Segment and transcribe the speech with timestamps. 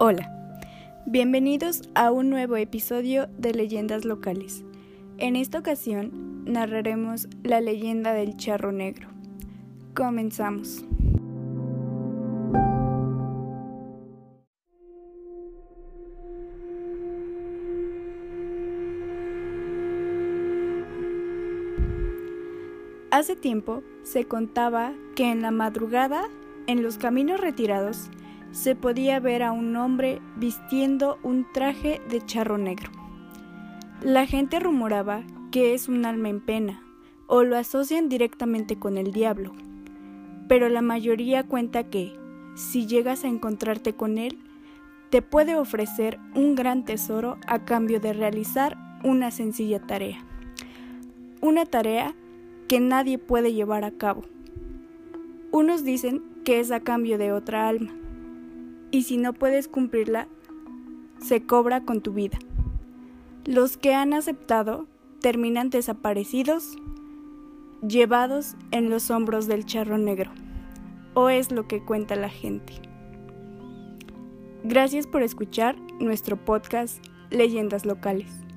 [0.00, 0.30] Hola,
[1.06, 4.62] bienvenidos a un nuevo episodio de Leyendas Locales.
[5.16, 9.08] En esta ocasión narraremos la leyenda del charro negro.
[9.96, 10.84] Comenzamos.
[23.10, 26.22] Hace tiempo se contaba que en la madrugada,
[26.68, 28.10] en los caminos retirados,
[28.52, 32.90] se podía ver a un hombre vistiendo un traje de charro negro.
[34.02, 36.82] La gente rumoraba que es un alma en pena
[37.26, 39.52] o lo asocian directamente con el diablo,
[40.48, 42.14] pero la mayoría cuenta que,
[42.54, 44.38] si llegas a encontrarte con él,
[45.10, 50.18] te puede ofrecer un gran tesoro a cambio de realizar una sencilla tarea.
[51.40, 52.14] Una tarea
[52.66, 54.24] que nadie puede llevar a cabo.
[55.50, 57.92] Unos dicen que es a cambio de otra alma,
[58.90, 60.28] y si no puedes cumplirla,
[61.20, 62.38] se cobra con tu vida.
[63.44, 64.86] Los que han aceptado
[65.20, 66.76] terminan desaparecidos,
[67.86, 70.30] llevados en los hombros del charro negro,
[71.14, 72.74] o es lo que cuenta la gente.
[74.64, 78.47] Gracias por escuchar nuestro podcast Leyendas Locales.